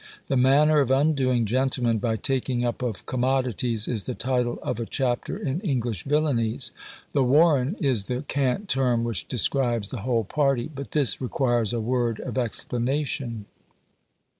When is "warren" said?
7.23-7.75